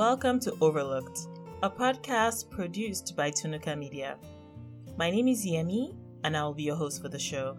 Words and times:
Welcome 0.00 0.40
to 0.40 0.56
Overlooked, 0.62 1.28
a 1.62 1.68
podcast 1.68 2.48
produced 2.48 3.14
by 3.14 3.30
Tunuka 3.30 3.76
Media. 3.76 4.16
My 4.96 5.10
name 5.10 5.28
is 5.28 5.44
Yemi, 5.44 5.94
and 6.24 6.34
I 6.34 6.42
will 6.42 6.54
be 6.54 6.62
your 6.62 6.76
host 6.76 7.02
for 7.02 7.10
the 7.10 7.18
show. 7.18 7.58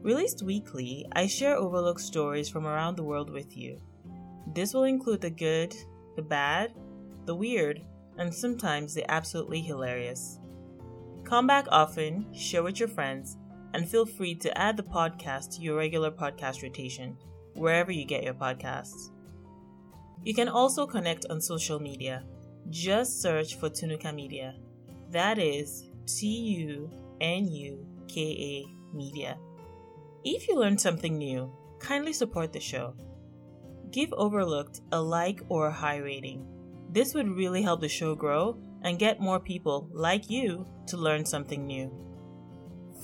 Released 0.00 0.42
weekly, 0.42 1.06
I 1.12 1.26
share 1.26 1.54
overlooked 1.54 2.00
stories 2.00 2.48
from 2.48 2.66
around 2.66 2.96
the 2.96 3.02
world 3.02 3.28
with 3.28 3.58
you. 3.58 3.78
This 4.54 4.72
will 4.72 4.84
include 4.84 5.20
the 5.20 5.28
good, 5.28 5.76
the 6.16 6.22
bad, 6.22 6.72
the 7.26 7.34
weird, 7.34 7.82
and 8.16 8.32
sometimes 8.32 8.94
the 8.94 9.08
absolutely 9.10 9.60
hilarious. 9.60 10.38
Come 11.24 11.46
back 11.46 11.66
often, 11.68 12.32
share 12.32 12.62
with 12.62 12.80
your 12.80 12.88
friends, 12.88 13.36
and 13.74 13.86
feel 13.86 14.06
free 14.06 14.34
to 14.36 14.58
add 14.58 14.78
the 14.78 14.82
podcast 14.82 15.54
to 15.56 15.60
your 15.60 15.76
regular 15.76 16.10
podcast 16.10 16.62
rotation, 16.62 17.18
wherever 17.52 17.92
you 17.92 18.06
get 18.06 18.24
your 18.24 18.32
podcasts. 18.32 19.10
You 20.24 20.34
can 20.34 20.48
also 20.48 20.86
connect 20.86 21.26
on 21.28 21.40
social 21.40 21.78
media. 21.78 22.24
Just 22.70 23.20
search 23.20 23.56
for 23.56 23.68
Tunuka 23.68 24.14
Media. 24.14 24.54
That 25.10 25.38
is 25.38 25.90
T 26.06 26.26
U 26.26 26.90
N 27.20 27.46
U 27.46 27.86
K 28.08 28.20
A 28.20 28.96
Media. 28.96 29.36
If 30.24 30.48
you 30.48 30.58
learned 30.58 30.80
something 30.80 31.18
new, 31.18 31.52
kindly 31.78 32.14
support 32.14 32.52
the 32.54 32.60
show. 32.60 32.94
Give 33.90 34.12
Overlooked 34.14 34.80
a 34.92 35.00
like 35.00 35.42
or 35.50 35.66
a 35.66 35.72
high 35.72 35.98
rating. 35.98 36.46
This 36.90 37.12
would 37.12 37.28
really 37.28 37.60
help 37.60 37.82
the 37.82 37.88
show 37.88 38.14
grow 38.14 38.56
and 38.82 38.98
get 38.98 39.20
more 39.20 39.40
people 39.40 39.90
like 39.92 40.30
you 40.30 40.66
to 40.86 40.96
learn 40.96 41.26
something 41.26 41.66
new. 41.66 41.92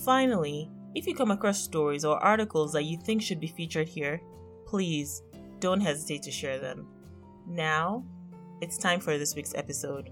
Finally, 0.04 0.70
if 0.94 1.06
you 1.06 1.14
come 1.14 1.30
across 1.30 1.62
stories 1.62 2.04
or 2.04 2.16
articles 2.24 2.72
that 2.72 2.84
you 2.84 2.96
think 2.96 3.20
should 3.20 3.40
be 3.40 3.46
featured 3.46 3.88
here, 3.88 4.22
please 4.66 5.22
don't 5.58 5.80
hesitate 5.80 6.22
to 6.22 6.30
share 6.30 6.58
them. 6.58 6.86
Now, 7.50 8.04
it's 8.60 8.78
time 8.78 9.00
for 9.00 9.18
this 9.18 9.34
week's 9.34 9.56
episode. 9.56 10.10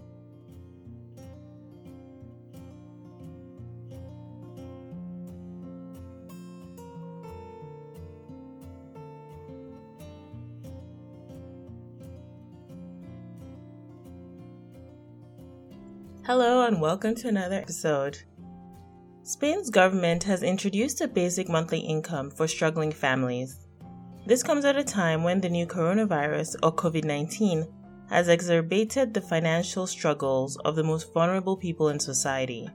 Hello, 16.24 16.66
and 16.66 16.80
welcome 16.80 17.14
to 17.14 17.28
another 17.28 17.54
episode. 17.54 18.18
Spain's 19.22 19.70
government 19.70 20.24
has 20.24 20.42
introduced 20.42 21.00
a 21.00 21.06
basic 21.06 21.48
monthly 21.48 21.78
income 21.78 22.32
for 22.32 22.48
struggling 22.48 22.90
families. 22.90 23.67
This 24.28 24.42
comes 24.42 24.66
at 24.66 24.76
a 24.76 24.84
time 24.84 25.22
when 25.22 25.40
the 25.40 25.48
new 25.48 25.66
coronavirus, 25.66 26.56
or 26.62 26.70
COVID 26.70 27.02
19, 27.02 27.66
has 28.10 28.28
exacerbated 28.28 29.14
the 29.14 29.22
financial 29.22 29.86
struggles 29.86 30.58
of 30.66 30.76
the 30.76 30.84
most 30.84 31.14
vulnerable 31.14 31.56
people 31.56 31.88
in 31.88 31.98
society. 31.98 32.68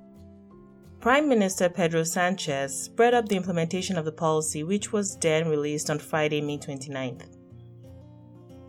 Prime 0.99 1.29
Minister 1.29 1.69
Pedro 1.69 2.05
Sanchez 2.05 2.85
spread 2.85 3.13
up 3.13 3.29
the 3.29 3.35
implementation 3.35 3.99
of 3.99 4.05
the 4.05 4.11
policy, 4.11 4.63
which 4.63 4.91
was 4.91 5.15
then 5.17 5.47
released 5.47 5.91
on 5.91 5.99
Friday, 5.99 6.41
May 6.41 6.57
29th. 6.57 7.42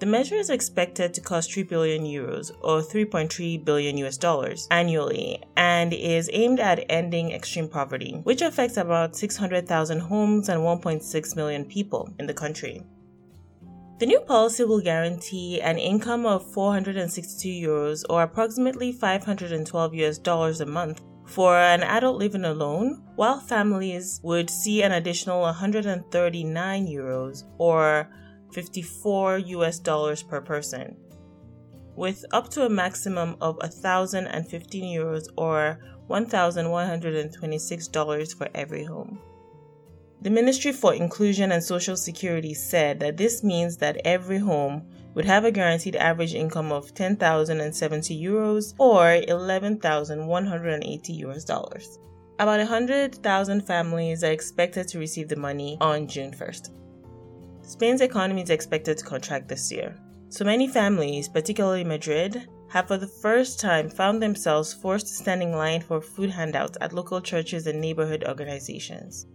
The 0.04 0.10
measure 0.10 0.34
is 0.34 0.50
expected 0.50 1.14
to 1.14 1.22
cost 1.22 1.54
3 1.54 1.62
billion 1.62 2.04
euros 2.04 2.50
or 2.60 2.82
3.3 2.82 3.64
billion 3.64 3.96
US 4.04 4.18
dollars 4.18 4.68
annually 4.70 5.42
and 5.56 5.94
is 5.94 6.28
aimed 6.30 6.60
at 6.60 6.84
ending 6.90 7.32
extreme 7.32 7.68
poverty, 7.68 8.20
which 8.24 8.42
affects 8.42 8.76
about 8.76 9.16
600,000 9.16 10.00
homes 10.00 10.50
and 10.50 10.60
1.6 10.60 11.36
million 11.36 11.64
people 11.64 12.10
in 12.18 12.26
the 12.26 12.34
country. 12.34 12.82
The 13.98 14.04
new 14.04 14.20
policy 14.20 14.64
will 14.64 14.82
guarantee 14.82 15.62
an 15.62 15.78
income 15.78 16.26
of 16.26 16.52
462 16.52 17.48
euros 17.48 18.04
or 18.10 18.24
approximately 18.24 18.92
512 18.92 19.94
US 19.94 20.18
dollars 20.18 20.60
a 20.60 20.66
month 20.66 21.00
for 21.24 21.56
an 21.56 21.82
adult 21.82 22.18
living 22.18 22.44
alone, 22.44 23.02
while 23.16 23.40
families 23.40 24.20
would 24.22 24.50
see 24.50 24.82
an 24.82 24.92
additional 24.92 25.40
139 25.40 26.86
euros 26.86 27.44
or 27.56 28.10
54 28.54 29.38
US 29.38 29.80
dollars 29.80 30.22
per 30.22 30.40
person, 30.40 30.96
with 31.96 32.24
up 32.32 32.48
to 32.50 32.64
a 32.64 32.70
maximum 32.70 33.36
of 33.40 33.56
1,015 33.56 34.96
euros 34.96 35.26
or 35.36 35.80
$1,126 36.08 38.36
for 38.36 38.48
every 38.54 38.84
home. 38.84 39.18
The 40.22 40.30
Ministry 40.30 40.70
for 40.72 40.94
Inclusion 40.94 41.50
and 41.52 41.62
Social 41.62 41.96
Security 41.96 42.54
said 42.54 42.98
that 43.00 43.16
this 43.16 43.44
means 43.44 43.76
that 43.78 44.00
every 44.04 44.38
home 44.38 44.86
would 45.14 45.24
have 45.24 45.44
a 45.44 45.50
guaranteed 45.50 45.96
average 45.96 46.34
income 46.34 46.70
of 46.72 46.94
10,070 46.94 48.22
euros 48.22 48.74
or 48.78 49.22
11,180 49.28 51.12
US 51.12 51.44
dollars. 51.44 51.98
About 52.38 52.58
100,000 52.58 53.66
families 53.66 54.22
are 54.24 54.32
expected 54.32 54.88
to 54.88 54.98
receive 54.98 55.28
the 55.28 55.36
money 55.36 55.76
on 55.80 56.06
June 56.06 56.32
1st. 56.32 56.70
Spain's 57.66 58.02
economy 58.02 58.42
is 58.42 58.50
expected 58.50 58.98
to 58.98 59.04
contract 59.04 59.48
this 59.48 59.72
year. 59.72 59.96
So 60.28 60.44
many 60.44 60.68
families, 60.68 61.28
particularly 61.28 61.82
Madrid, 61.82 62.46
have 62.68 62.88
for 62.88 62.98
the 62.98 63.06
first 63.06 63.58
time 63.58 63.88
found 63.88 64.22
themselves 64.22 64.74
forced 64.74 65.06
to 65.06 65.14
stand 65.14 65.42
in 65.42 65.52
line 65.52 65.80
for 65.80 66.00
food 66.00 66.30
handouts 66.30 66.76
at 66.80 66.92
local 66.92 67.20
churches 67.20 67.66
and 67.66 67.80
neighborhood 67.80 68.24
organizations. 68.26 69.26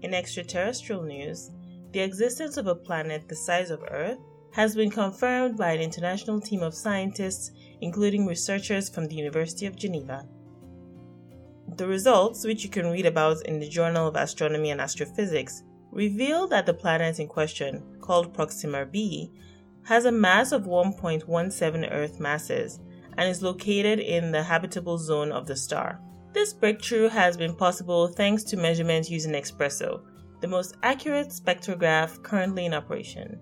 In 0.00 0.14
extraterrestrial 0.14 1.02
news, 1.02 1.50
the 1.92 2.00
existence 2.00 2.56
of 2.56 2.66
a 2.66 2.74
planet 2.74 3.28
the 3.28 3.36
size 3.36 3.70
of 3.70 3.84
Earth 3.88 4.18
has 4.52 4.74
been 4.74 4.90
confirmed 4.90 5.56
by 5.56 5.72
an 5.72 5.80
international 5.80 6.40
team 6.40 6.62
of 6.62 6.74
scientists, 6.74 7.52
including 7.80 8.26
researchers 8.26 8.88
from 8.88 9.06
the 9.06 9.14
University 9.14 9.66
of 9.66 9.76
Geneva. 9.76 10.26
The 11.76 11.86
results, 11.86 12.44
which 12.44 12.64
you 12.64 12.70
can 12.70 12.90
read 12.90 13.06
about 13.06 13.46
in 13.46 13.58
the 13.58 13.68
Journal 13.68 14.08
of 14.08 14.16
Astronomy 14.16 14.70
and 14.70 14.80
Astrophysics, 14.80 15.62
reveal 15.90 16.46
that 16.48 16.66
the 16.66 16.74
planet 16.74 17.18
in 17.18 17.28
question, 17.28 17.82
called 18.00 18.34
Proxima 18.34 18.84
b, 18.84 19.30
has 19.84 20.04
a 20.04 20.12
mass 20.12 20.52
of 20.52 20.64
1.17 20.64 21.90
Earth 21.90 22.20
masses 22.20 22.78
and 23.16 23.28
is 23.28 23.42
located 23.42 24.00
in 24.00 24.32
the 24.32 24.42
habitable 24.42 24.98
zone 24.98 25.32
of 25.32 25.46
the 25.46 25.56
star. 25.56 25.98
This 26.34 26.52
breakthrough 26.52 27.08
has 27.08 27.38
been 27.38 27.54
possible 27.54 28.06
thanks 28.06 28.42
to 28.44 28.56
measurements 28.58 29.10
using 29.10 29.32
Espresso, 29.32 30.02
the 30.42 30.48
most 30.48 30.76
accurate 30.82 31.28
spectrograph 31.28 32.22
currently 32.22 32.66
in 32.66 32.74
operation. 32.74 33.40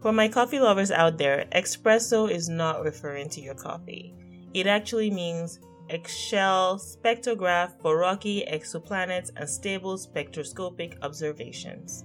For 0.00 0.12
my 0.12 0.28
coffee 0.28 0.60
lovers 0.60 0.90
out 0.90 1.16
there, 1.16 1.46
Espresso 1.52 2.30
is 2.30 2.48
not 2.48 2.82
referring 2.82 3.30
to 3.30 3.40
your 3.40 3.54
coffee. 3.54 4.14
It 4.52 4.66
actually 4.66 5.10
means 5.10 5.60
Echelle 5.90 6.78
spectrograph 6.78 7.80
for 7.80 7.98
rocky 7.98 8.44
exoplanets 8.50 9.30
and 9.36 9.48
stable 9.48 9.98
spectroscopic 9.98 10.96
observations. 11.02 12.04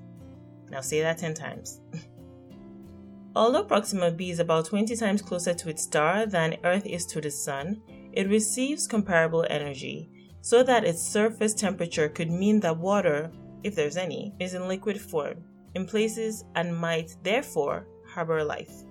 Now 0.69 0.81
say 0.81 1.01
that 1.01 1.17
10 1.17 1.33
times. 1.33 1.81
Although 3.35 3.65
Proxima 3.65 4.11
b 4.11 4.31
is 4.31 4.39
about 4.39 4.65
20 4.65 4.95
times 4.95 5.21
closer 5.21 5.53
to 5.53 5.69
its 5.69 5.83
star 5.83 6.25
than 6.25 6.57
Earth 6.63 6.85
is 6.85 7.05
to 7.07 7.21
the 7.21 7.29
Sun, 7.29 7.81
it 8.11 8.27
receives 8.27 8.87
comparable 8.87 9.45
energy, 9.49 10.09
so 10.41 10.63
that 10.63 10.83
its 10.83 11.01
surface 11.01 11.53
temperature 11.53 12.09
could 12.09 12.31
mean 12.31 12.59
that 12.61 12.77
water, 12.77 13.31
if 13.63 13.75
there's 13.75 13.95
any, 13.95 14.33
is 14.39 14.55
in 14.55 14.67
liquid 14.67 14.99
form 14.99 15.43
in 15.75 15.85
places 15.85 16.43
and 16.55 16.75
might 16.75 17.15
therefore 17.21 17.87
harbor 18.07 18.43
life. 18.43 18.83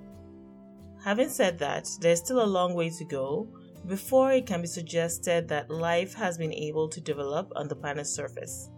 Having 1.02 1.28
said 1.30 1.58
that, 1.58 1.88
there's 2.00 2.20
still 2.20 2.42
a 2.42 2.54
long 2.58 2.74
way 2.74 2.90
to 2.90 3.04
go 3.04 3.48
before 3.86 4.32
it 4.32 4.46
can 4.46 4.60
be 4.60 4.66
suggested 4.66 5.48
that 5.48 5.70
life 5.70 6.14
has 6.14 6.36
been 6.36 6.52
able 6.52 6.88
to 6.88 7.00
develop 7.00 7.52
on 7.56 7.68
the 7.68 7.76
planet's 7.76 8.10
surface. 8.10 8.70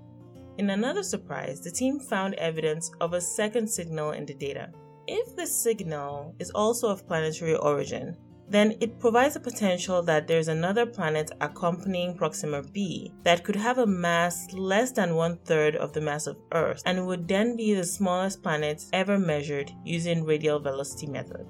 In 0.58 0.70
another 0.70 1.02
surprise, 1.02 1.60
the 1.60 1.70
team 1.70 2.00
found 2.00 2.34
evidence 2.34 2.90
of 3.00 3.12
a 3.12 3.20
second 3.20 3.68
signal 3.68 4.10
in 4.10 4.26
the 4.26 4.34
data. 4.34 4.70
If 5.06 5.36
the 5.36 5.46
signal 5.46 6.34
is 6.38 6.50
also 6.50 6.88
of 6.88 7.06
planetary 7.06 7.54
origin, 7.56 8.16
then 8.50 8.76
it 8.80 8.98
provides 8.98 9.36
a 9.36 9.40
potential 9.40 10.02
that 10.02 10.26
there's 10.26 10.48
another 10.48 10.86
planet 10.86 11.30
accompanying 11.40 12.16
Proxima 12.16 12.62
b 12.62 13.12
that 13.22 13.44
could 13.44 13.56
have 13.56 13.78
a 13.78 13.86
mass 13.86 14.52
less 14.52 14.90
than 14.90 15.14
one 15.14 15.36
third 15.44 15.76
of 15.76 15.92
the 15.92 16.00
mass 16.00 16.26
of 16.26 16.38
Earth 16.52 16.82
and 16.86 17.06
would 17.06 17.28
then 17.28 17.56
be 17.56 17.74
the 17.74 17.84
smallest 17.84 18.42
planet 18.42 18.84
ever 18.92 19.18
measured 19.18 19.70
using 19.84 20.24
radial 20.24 20.58
velocity 20.58 21.06
method. 21.06 21.46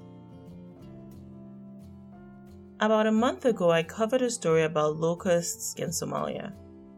About 2.81 3.07
a 3.07 3.11
month 3.11 3.43
ago, 3.43 3.71
I 3.71 3.83
covered 3.83 4.21
a 4.21 4.29
story 4.29 4.63
about 4.63 4.95
locusts 4.95 5.73
in 5.73 5.89
Somalia. 5.89 6.53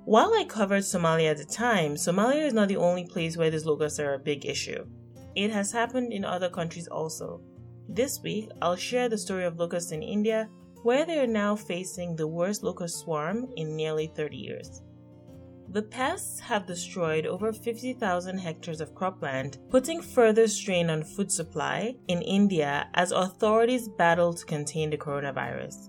While 0.05 0.31
I 0.35 0.43
covered 0.43 0.83
Somalia 0.83 1.31
at 1.31 1.37
the 1.37 1.45
time, 1.45 1.95
Somalia 1.95 2.45
is 2.45 2.53
not 2.53 2.67
the 2.67 2.77
only 2.77 3.05
place 3.05 3.35
where 3.35 3.49
these 3.49 3.65
locusts 3.65 3.99
are 3.99 4.13
a 4.13 4.19
big 4.19 4.45
issue. 4.45 4.85
It 5.35 5.49
has 5.49 5.71
happened 5.71 6.13
in 6.13 6.23
other 6.23 6.49
countries 6.49 6.87
also. 6.87 7.41
This 7.89 8.21
week, 8.21 8.51
I'll 8.61 8.75
share 8.75 9.09
the 9.09 9.17
story 9.17 9.43
of 9.43 9.57
locusts 9.57 9.91
in 9.91 10.03
India, 10.03 10.49
where 10.83 11.03
they 11.03 11.17
are 11.17 11.25
now 11.25 11.55
facing 11.55 12.15
the 12.15 12.27
worst 12.27 12.61
locust 12.61 12.99
swarm 12.99 13.47
in 13.57 13.75
nearly 13.75 14.05
30 14.05 14.37
years. 14.37 14.83
The 15.71 15.83
pests 15.83 16.37
have 16.41 16.65
destroyed 16.65 17.25
over 17.25 17.53
50,000 17.53 18.37
hectares 18.37 18.81
of 18.81 18.93
cropland, 18.93 19.57
putting 19.69 20.01
further 20.01 20.45
strain 20.49 20.89
on 20.89 21.01
food 21.01 21.31
supply 21.31 21.95
in 22.09 22.21
India 22.21 22.89
as 22.93 23.13
authorities 23.13 23.87
battle 23.87 24.33
to 24.33 24.45
contain 24.45 24.89
the 24.89 24.97
coronavirus. 24.97 25.87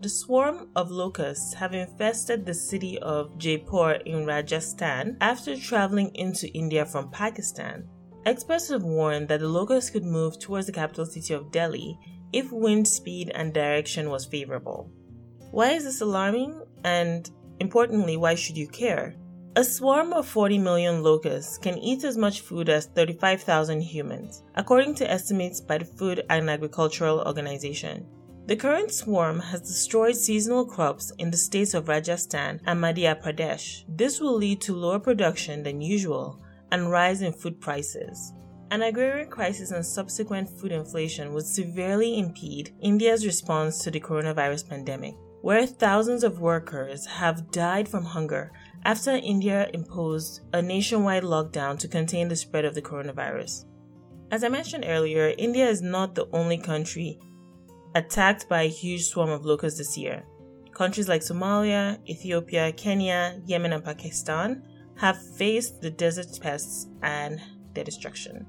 The 0.00 0.08
swarm 0.08 0.70
of 0.76 0.90
locusts 0.90 1.52
have 1.52 1.74
infested 1.74 2.46
the 2.46 2.54
city 2.54 2.98
of 3.00 3.36
Jaipur 3.36 4.00
in 4.06 4.24
Rajasthan 4.24 5.18
after 5.20 5.56
traveling 5.56 6.10
into 6.14 6.48
India 6.54 6.86
from 6.86 7.10
Pakistan. 7.10 7.86
Experts 8.24 8.70
have 8.70 8.82
warned 8.82 9.28
that 9.28 9.40
the 9.40 9.48
locusts 9.48 9.90
could 9.90 10.04
move 10.04 10.38
towards 10.38 10.68
the 10.68 10.72
capital 10.72 11.04
city 11.04 11.34
of 11.34 11.52
Delhi 11.52 11.98
if 12.32 12.50
wind 12.50 12.88
speed 12.88 13.30
and 13.34 13.52
direction 13.52 14.08
was 14.08 14.24
favorable. 14.24 14.90
Why 15.50 15.72
is 15.72 15.84
this 15.84 16.00
alarming? 16.00 16.62
And 16.84 17.28
importantly, 17.60 18.16
why 18.16 18.34
should 18.34 18.56
you 18.56 18.68
care? 18.68 19.14
A 19.56 19.64
swarm 19.64 20.12
of 20.12 20.28
40 20.28 20.58
million 20.58 21.02
locusts 21.02 21.58
can 21.58 21.78
eat 21.78 22.04
as 22.04 22.16
much 22.16 22.42
food 22.42 22.68
as 22.68 22.86
35,000 22.86 23.80
humans, 23.80 24.44
according 24.54 24.94
to 24.96 25.10
estimates 25.10 25.60
by 25.60 25.78
the 25.78 25.84
Food 25.84 26.24
and 26.30 26.48
Agricultural 26.48 27.20
Organization. 27.26 28.06
The 28.46 28.56
current 28.56 28.92
swarm 28.92 29.40
has 29.40 29.60
destroyed 29.60 30.16
seasonal 30.16 30.64
crops 30.64 31.12
in 31.18 31.30
the 31.30 31.36
states 31.36 31.74
of 31.74 31.88
Rajasthan 31.88 32.60
and 32.66 32.80
Madhya 32.80 33.20
Pradesh. 33.20 33.84
This 33.88 34.20
will 34.20 34.36
lead 34.36 34.60
to 34.62 34.76
lower 34.76 34.98
production 34.98 35.62
than 35.62 35.80
usual 35.80 36.40
and 36.70 36.90
rise 36.90 37.22
in 37.22 37.32
food 37.32 37.60
prices. 37.60 38.32
An 38.70 38.82
agrarian 38.82 39.28
crisis 39.28 39.70
and 39.70 39.84
subsequent 39.84 40.48
food 40.48 40.72
inflation 40.72 41.32
would 41.32 41.46
severely 41.46 42.18
impede 42.18 42.74
India's 42.80 43.26
response 43.26 43.82
to 43.82 43.90
the 43.90 44.00
coronavirus 44.00 44.68
pandemic, 44.68 45.14
where 45.40 45.66
thousands 45.66 46.24
of 46.24 46.40
workers 46.40 47.06
have 47.06 47.50
died 47.50 47.88
from 47.88 48.04
hunger 48.04 48.52
after 48.84 49.12
India 49.12 49.68
imposed 49.74 50.40
a 50.52 50.62
nationwide 50.62 51.22
lockdown 51.22 51.78
to 51.78 51.88
contain 51.88 52.28
the 52.28 52.36
spread 52.36 52.64
of 52.64 52.74
the 52.74 52.82
coronavirus. 52.82 53.64
As 54.30 54.44
I 54.44 54.48
mentioned 54.48 54.84
earlier, 54.86 55.34
India 55.38 55.68
is 55.68 55.80
not 55.80 56.14
the 56.14 56.28
only 56.32 56.58
country 56.58 57.18
attacked 57.94 58.48
by 58.48 58.62
a 58.62 58.68
huge 58.68 59.06
swarm 59.06 59.30
of 59.30 59.44
locusts 59.44 59.78
this 59.78 59.96
year. 59.96 60.24
Countries 60.72 61.08
like 61.08 61.22
Somalia, 61.22 61.98
Ethiopia, 62.08 62.72
Kenya, 62.72 63.40
Yemen, 63.46 63.72
and 63.72 63.84
Pakistan 63.84 64.62
have 64.96 65.20
faced 65.36 65.80
the 65.80 65.90
desert 65.90 66.38
pests 66.40 66.88
and 67.02 67.40
their 67.74 67.84
destruction. 67.84 68.46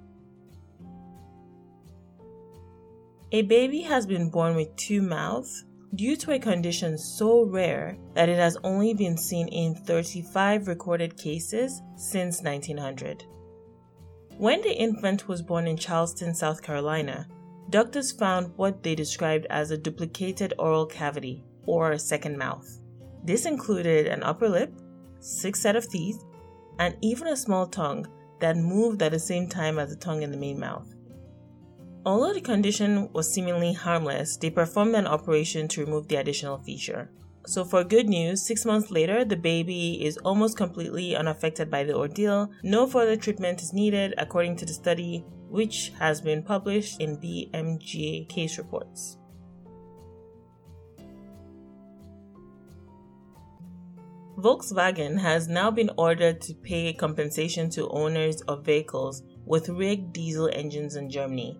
A 3.31 3.43
baby 3.43 3.81
has 3.81 4.05
been 4.05 4.29
born 4.29 4.55
with 4.55 4.75
two 4.75 5.01
mouths 5.01 5.65
due 5.95 6.15
to 6.15 6.31
a 6.31 6.39
condition 6.39 6.97
so 6.97 7.43
rare 7.43 7.97
that 8.13 8.29
it 8.29 8.37
has 8.37 8.57
only 8.63 8.93
been 8.93 9.17
seen 9.17 9.47
in 9.47 9.75
35 9.75 10.67
recorded 10.67 11.17
cases 11.17 11.81
since 11.95 12.41
1900. 12.43 13.23
When 14.37 14.61
the 14.61 14.73
infant 14.73 15.27
was 15.27 15.41
born 15.41 15.67
in 15.67 15.77
Charleston, 15.77 16.33
South 16.33 16.61
Carolina, 16.61 17.27
doctors 17.69 18.11
found 18.11 18.53
what 18.55 18.83
they 18.83 18.95
described 18.95 19.47
as 19.49 19.71
a 19.71 19.77
duplicated 19.77 20.53
oral 20.57 20.85
cavity, 20.85 21.43
or 21.65 21.91
a 21.91 21.99
second 21.99 22.37
mouth. 22.37 22.79
This 23.23 23.45
included 23.45 24.07
an 24.07 24.23
upper 24.23 24.47
lip, 24.47 24.73
six 25.19 25.59
set 25.59 25.75
of 25.75 25.89
teeth, 25.89 26.23
and 26.79 26.95
even 27.01 27.27
a 27.27 27.37
small 27.37 27.67
tongue 27.67 28.07
that 28.39 28.55
moved 28.55 29.01
at 29.01 29.11
the 29.11 29.19
same 29.19 29.47
time 29.47 29.77
as 29.77 29.89
the 29.89 29.95
tongue 29.95 30.23
in 30.23 30.31
the 30.31 30.37
main 30.37 30.59
mouth. 30.59 30.95
Although 32.09 32.33
the 32.33 32.41
condition 32.41 33.07
was 33.13 33.31
seemingly 33.31 33.71
harmless, 33.71 34.35
they 34.35 34.49
performed 34.49 34.95
an 34.95 35.05
operation 35.05 35.67
to 35.67 35.85
remove 35.85 36.07
the 36.07 36.15
additional 36.15 36.57
feature. 36.57 37.11
So, 37.45 37.63
for 37.63 37.83
good 37.83 38.09
news, 38.09 38.47
six 38.47 38.65
months 38.65 38.89
later, 38.89 39.23
the 39.23 39.37
baby 39.37 40.03
is 40.03 40.17
almost 40.25 40.57
completely 40.57 41.15
unaffected 41.15 41.69
by 41.69 41.83
the 41.83 41.95
ordeal. 41.95 42.49
No 42.63 42.87
further 42.87 43.15
treatment 43.15 43.61
is 43.61 43.73
needed, 43.73 44.15
according 44.17 44.55
to 44.55 44.65
the 44.65 44.73
study, 44.73 45.23
which 45.49 45.91
has 45.99 46.19
been 46.19 46.41
published 46.41 46.99
in 46.99 47.17
BMJ 47.17 48.27
case 48.27 48.57
reports. 48.57 49.17
Volkswagen 54.35 55.19
has 55.19 55.47
now 55.47 55.69
been 55.69 55.91
ordered 55.95 56.41
to 56.41 56.55
pay 56.55 56.91
compensation 56.91 57.69
to 57.69 57.87
owners 57.89 58.41
of 58.47 58.65
vehicles 58.65 59.21
with 59.45 59.69
rigged 59.69 60.11
diesel 60.11 60.49
engines 60.51 60.95
in 60.95 61.07
Germany. 61.07 61.55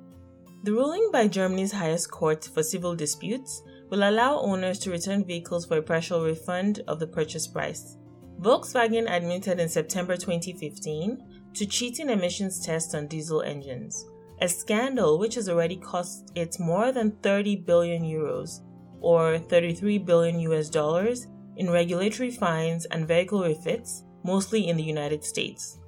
The 0.61 0.73
ruling 0.73 1.09
by 1.13 1.29
Germany's 1.29 1.71
highest 1.71 2.11
court 2.11 2.43
for 2.53 2.63
civil 2.63 2.93
disputes 2.93 3.63
will 3.89 4.09
allow 4.09 4.39
owners 4.39 4.77
to 4.79 4.91
return 4.91 5.23
vehicles 5.23 5.65
for 5.65 5.77
a 5.77 5.81
partial 5.81 6.25
refund 6.25 6.81
of 6.85 6.99
the 6.99 7.07
purchase 7.07 7.47
price. 7.47 7.95
Volkswagen 8.41 9.09
admitted 9.09 9.61
in 9.61 9.69
September 9.69 10.17
2015 10.17 11.17
to 11.53 11.65
cheating 11.65 12.09
emissions 12.09 12.59
tests 12.59 12.93
on 12.93 13.07
diesel 13.07 13.41
engines, 13.41 14.05
a 14.41 14.49
scandal 14.49 15.17
which 15.17 15.35
has 15.35 15.47
already 15.47 15.77
cost 15.77 16.29
it 16.35 16.59
more 16.59 16.91
than 16.91 17.11
30 17.23 17.55
billion 17.57 18.03
euros 18.03 18.59
or 18.99 19.39
33 19.39 19.97
billion 19.99 20.41
US 20.41 20.69
dollars 20.69 21.27
in 21.55 21.69
regulatory 21.69 22.31
fines 22.31 22.83
and 22.87 23.07
vehicle 23.07 23.43
refits, 23.43 24.03
mostly 24.25 24.67
in 24.67 24.75
the 24.75 24.83
United 24.83 25.23
States. 25.23 25.78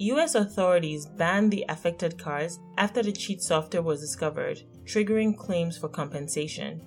US 0.00 0.34
authorities 0.34 1.04
banned 1.04 1.50
the 1.52 1.66
affected 1.68 2.16
cars 2.16 2.58
after 2.78 3.02
the 3.02 3.12
cheat 3.12 3.42
software 3.42 3.82
was 3.82 4.00
discovered, 4.00 4.62
triggering 4.84 5.36
claims 5.36 5.76
for 5.76 5.90
compensation. 5.90 6.80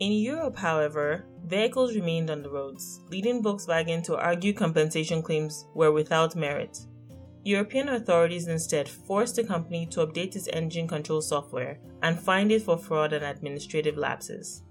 In 0.00 0.12
Europe, 0.12 0.54
however, 0.54 1.24
vehicles 1.46 1.94
remained 1.94 2.28
on 2.28 2.42
the 2.42 2.50
roads, 2.50 3.00
leading 3.08 3.42
Volkswagen 3.42 4.04
to 4.04 4.18
argue 4.18 4.52
compensation 4.52 5.22
claims 5.22 5.64
were 5.74 5.92
without 5.92 6.36
merit. 6.36 6.78
European 7.42 7.88
authorities 7.88 8.48
instead 8.48 8.86
forced 8.86 9.36
the 9.36 9.44
company 9.44 9.86
to 9.86 10.06
update 10.06 10.36
its 10.36 10.48
engine 10.48 10.86
control 10.86 11.22
software 11.22 11.78
and 12.02 12.20
fined 12.20 12.52
it 12.52 12.60
for 12.60 12.76
fraud 12.76 13.14
and 13.14 13.24
administrative 13.24 13.96
lapses. 13.96 14.62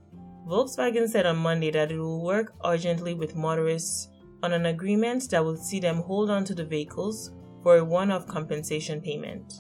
Volkswagen 0.47 1.09
said 1.09 1.25
on 1.25 1.37
Monday 1.37 1.71
that 1.71 1.91
it 1.91 1.97
will 1.97 2.23
work 2.23 2.53
urgently 2.63 3.15
with 3.15 3.35
motorists 3.35 4.07
on 4.43 4.53
an 4.53 4.67
agreement 4.67 5.31
that 5.31 5.43
will 5.43 5.57
see 5.57 5.79
them 5.79 6.03
hold 6.03 6.29
on 6.29 6.45
to 6.45 6.53
the 6.53 6.63
vehicles 6.63 7.31
for 7.63 7.77
a 7.77 7.83
one 7.83 8.11
off 8.11 8.27
compensation 8.27 9.01
payment. 9.01 9.53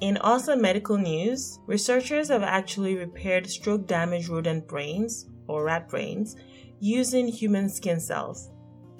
In 0.00 0.16
awesome 0.18 0.60
medical 0.60 0.96
news, 0.96 1.58
researchers 1.66 2.28
have 2.28 2.44
actually 2.44 2.96
repaired 2.96 3.50
stroke 3.50 3.88
damaged 3.88 4.28
rodent 4.28 4.68
brains, 4.68 5.26
or 5.48 5.64
rat 5.64 5.88
brains, 5.88 6.36
using 6.78 7.26
human 7.26 7.68
skin 7.68 7.98
cells. 7.98 8.50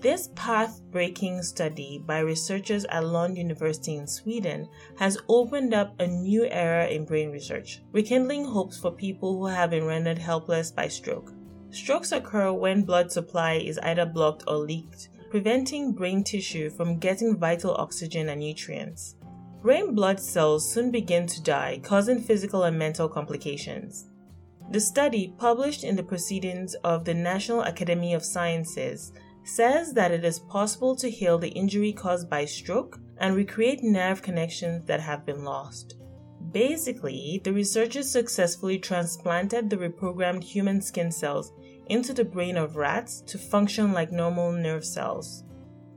This 0.01 0.31
path 0.35 0.81
breaking 0.91 1.43
study 1.43 2.03
by 2.05 2.21
researchers 2.21 2.85
at 2.87 3.05
Lund 3.05 3.37
University 3.37 3.97
in 3.97 4.07
Sweden 4.07 4.69
has 4.97 5.19
opened 5.29 5.75
up 5.75 5.95
a 6.01 6.07
new 6.07 6.45
era 6.45 6.87
in 6.87 7.05
brain 7.05 7.31
research, 7.31 7.81
rekindling 7.93 8.45
hopes 8.45 8.79
for 8.79 8.91
people 8.91 9.39
who 9.39 9.47
have 9.47 9.71
been 9.71 9.85
rendered 9.85 10.19
helpless 10.19 10.71
by 10.73 10.89
stroke. 10.89 11.33
Strokes 11.71 12.13
occur 12.13 12.53
when 12.53 12.83
blood 12.83 13.13
supply 13.13 13.55
is 13.55 13.79
either 13.79 14.07
blocked 14.07 14.45
or 14.47 14.57
leaked, 14.57 15.09
preventing 15.31 15.93
brain 15.93 16.25
tissue 16.25 16.71
from 16.71 16.99
getting 16.99 17.37
vital 17.37 17.75
oxygen 17.75 18.31
and 18.31 18.41
nutrients. 18.41 19.17
Brain 19.61 19.95
blood 19.95 20.19
cells 20.19 20.71
soon 20.71 20.91
begin 20.91 21.27
to 21.27 21.43
die, 21.43 21.81
causing 21.83 22.21
physical 22.21 22.65
and 22.65 22.79
mental 22.79 23.09
complications. 23.09 24.09
The 24.71 24.81
study, 24.81 25.35
published 25.39 25.85
in 25.85 25.97
the 25.97 26.03
Proceedings 26.03 26.75
of 26.85 27.05
the 27.05 27.15
National 27.15 27.63
Academy 27.63 28.15
of 28.15 28.25
Sciences, 28.25 29.13
says 29.45 29.93
that 29.95 30.11
it 30.11 30.25
is 30.25 30.39
possible 30.39 30.95
to 30.97 31.11
heal 31.11 31.39
the 31.39 31.49
injury 31.49 31.93
caused 31.93 32.29
by 32.31 32.45
stroke 32.45 32.99
and 33.19 33.35
recreate 33.35 33.83
nerve 33.83 34.23
connections 34.23 34.85
that 34.85 35.01
have 35.01 35.27
been 35.27 35.43
lost. 35.43 35.97
Basically, 36.53 37.41
the 37.45 37.53
researchers 37.53 38.11
successfully 38.11 38.79
transplanted 38.79 39.69
the 39.69 39.77
reprogrammed 39.77 40.45
human 40.45 40.81
skin 40.81 41.11
cells 41.11 41.53
into 41.89 42.13
the 42.13 42.25
brain 42.25 42.57
of 42.57 42.77
rats 42.77 43.21
to 43.23 43.39
function 43.39 43.93
like 43.93 44.13
normal 44.13 44.53
nerve 44.53 44.85
cells. 44.85 45.45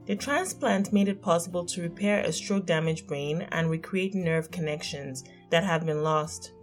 The 0.05 0.15
transplant 0.15 0.91
made 0.91 1.07
it 1.07 1.21
possible 1.21 1.65
to 1.65 1.81
repair 1.81 2.21
a 2.21 2.33
stroke 2.33 2.65
damaged 2.65 3.07
brain 3.07 3.47
and 3.51 3.69
recreate 3.69 4.15
nerve 4.15 4.51
connections 4.51 5.23
that 5.51 5.63
have 5.63 5.85
been 5.85 6.03
lost. 6.03 6.53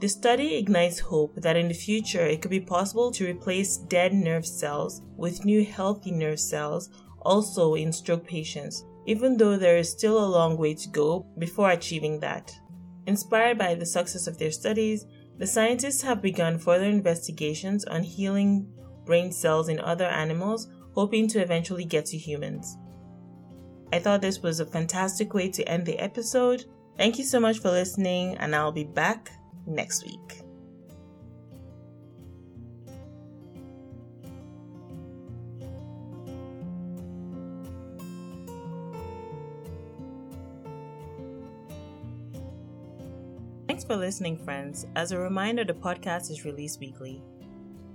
The 0.00 0.08
study 0.08 0.56
ignites 0.56 1.00
hope 1.00 1.34
that 1.36 1.56
in 1.56 1.68
the 1.68 1.74
future 1.74 2.24
it 2.24 2.40
could 2.40 2.50
be 2.50 2.60
possible 2.60 3.10
to 3.12 3.28
replace 3.28 3.76
dead 3.76 4.14
nerve 4.14 4.46
cells 4.46 5.02
with 5.16 5.44
new 5.44 5.64
healthy 5.64 6.12
nerve 6.12 6.40
cells 6.40 6.88
also 7.22 7.74
in 7.74 7.92
stroke 7.92 8.26
patients, 8.26 8.84
even 9.06 9.36
though 9.36 9.56
there 9.56 9.76
is 9.76 9.90
still 9.90 10.24
a 10.24 10.32
long 10.38 10.56
way 10.56 10.74
to 10.74 10.88
go 10.88 11.26
before 11.38 11.70
achieving 11.70 12.20
that. 12.20 12.56
Inspired 13.06 13.58
by 13.58 13.74
the 13.74 13.86
success 13.86 14.26
of 14.26 14.38
their 14.38 14.52
studies, 14.52 15.04
the 15.38 15.46
scientists 15.46 16.02
have 16.02 16.20
begun 16.20 16.58
further 16.58 16.86
investigations 16.86 17.84
on 17.84 18.02
healing 18.02 18.70
brain 19.04 19.32
cells 19.32 19.68
in 19.68 19.80
other 19.80 20.04
animals, 20.04 20.68
hoping 20.94 21.28
to 21.28 21.40
eventually 21.40 21.84
get 21.84 22.04
to 22.06 22.18
humans. 22.18 22.76
I 23.92 23.98
thought 23.98 24.20
this 24.20 24.40
was 24.40 24.60
a 24.60 24.66
fantastic 24.66 25.32
way 25.32 25.50
to 25.50 25.66
end 25.68 25.86
the 25.86 25.98
episode. 25.98 26.66
Thank 26.96 27.18
you 27.18 27.24
so 27.24 27.40
much 27.40 27.60
for 27.60 27.70
listening, 27.70 28.36
and 28.36 28.54
I'll 28.54 28.72
be 28.72 28.84
back 28.84 29.30
next 29.66 30.04
week. 30.04 30.42
Thanks 43.78 43.86
for 43.86 43.96
listening, 43.96 44.36
friends. 44.36 44.86
As 44.96 45.12
a 45.12 45.20
reminder, 45.20 45.62
the 45.62 45.72
podcast 45.72 46.32
is 46.32 46.44
released 46.44 46.80
weekly. 46.80 47.22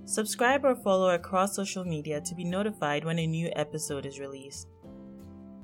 Subscribe 0.06 0.64
or 0.64 0.76
follow 0.76 1.10
across 1.10 1.58
social 1.58 1.84
media 1.84 2.22
to 2.22 2.34
be 2.36 2.46
notified 2.46 3.04
when 3.04 3.20
a 3.20 3.28
new 3.28 3.52
episode 3.58 4.06
is 4.06 4.18
released. 4.18 4.70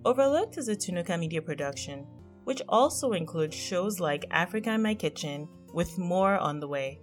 Overlooked 0.04 0.58
is 0.58 0.68
a 0.68 0.76
Tunuka 0.76 1.18
Media 1.18 1.42
production, 1.42 2.06
which 2.44 2.62
also 2.68 3.14
includes 3.14 3.56
shows 3.56 4.02
like 4.02 4.26
Africa 4.30 4.74
in 4.74 4.82
My 4.82 4.94
Kitchen, 4.94 5.48
with 5.74 5.98
more 5.98 6.38
on 6.38 6.60
the 6.60 6.68
way. 6.68 7.00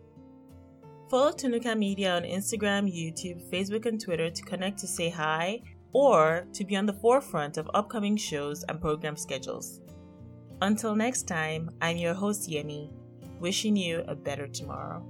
Follow 1.08 1.32
Tunuka 1.32 1.74
Media 1.74 2.16
on 2.16 2.22
Instagram, 2.22 2.84
YouTube, 2.84 3.42
Facebook, 3.50 3.86
and 3.86 3.98
Twitter 3.98 4.28
to 4.28 4.42
connect 4.42 4.78
to 4.80 4.86
say 4.86 5.08
hi 5.08 5.62
or 5.94 6.46
to 6.52 6.66
be 6.66 6.76
on 6.76 6.84
the 6.84 7.00
forefront 7.00 7.56
of 7.56 7.70
upcoming 7.72 8.18
shows 8.18 8.62
and 8.68 8.78
program 8.78 9.16
schedules. 9.16 9.80
Until 10.60 10.94
next 10.94 11.22
time, 11.22 11.70
I'm 11.80 11.96
your 11.96 12.12
host 12.12 12.50
Yemi, 12.50 12.90
wishing 13.40 13.76
you 13.76 14.04
a 14.08 14.14
better 14.14 14.46
tomorrow. 14.46 15.04